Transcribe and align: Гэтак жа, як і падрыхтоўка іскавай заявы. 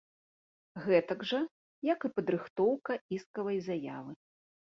Гэтак 0.85 1.19
жа, 1.31 1.41
як 1.89 1.99
і 2.09 2.11
падрыхтоўка 2.17 2.91
іскавай 3.17 3.57
заявы. 3.67 4.11